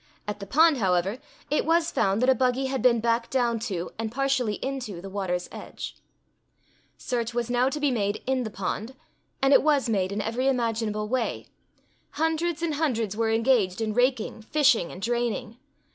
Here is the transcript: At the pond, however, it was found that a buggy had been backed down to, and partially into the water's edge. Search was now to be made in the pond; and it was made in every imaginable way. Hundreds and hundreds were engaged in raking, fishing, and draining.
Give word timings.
At 0.27 0.39
the 0.39 0.47
pond, 0.47 0.77
however, 0.77 1.19
it 1.51 1.63
was 1.63 1.91
found 1.91 2.23
that 2.23 2.29
a 2.29 2.33
buggy 2.33 2.65
had 2.65 2.81
been 2.81 3.01
backed 3.01 3.29
down 3.29 3.59
to, 3.69 3.91
and 3.99 4.11
partially 4.11 4.55
into 4.55 4.99
the 4.99 5.11
water's 5.11 5.47
edge. 5.51 5.95
Search 6.97 7.35
was 7.35 7.51
now 7.51 7.69
to 7.69 7.79
be 7.79 7.91
made 7.91 8.23
in 8.25 8.41
the 8.41 8.49
pond; 8.49 8.95
and 9.43 9.53
it 9.53 9.61
was 9.61 9.87
made 9.89 10.11
in 10.11 10.19
every 10.19 10.47
imaginable 10.47 11.07
way. 11.07 11.45
Hundreds 12.13 12.63
and 12.63 12.73
hundreds 12.73 13.15
were 13.15 13.29
engaged 13.29 13.79
in 13.79 13.93
raking, 13.93 14.41
fishing, 14.41 14.91
and 14.91 15.03
draining. 15.03 15.59